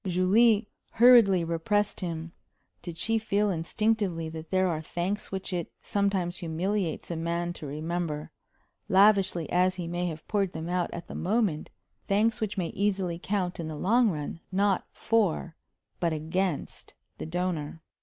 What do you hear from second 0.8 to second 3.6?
hurriedly repressed him. Did she feel